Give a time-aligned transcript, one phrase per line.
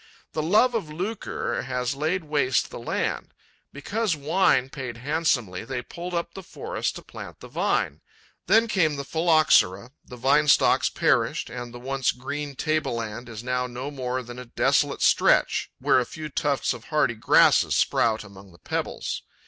[0.31, 3.35] The love of lucre has laid waste the land.
[3.71, 8.01] Because wine paid handsomely, they pulled up the forest to plant the vine.
[8.47, 13.43] Then came the Phylloxera, the vine stocks perished and the once green table land is
[13.43, 18.23] now no more than a desolate stretch where a few tufts of hardy grasses sprout
[18.23, 19.21] among the pebbles.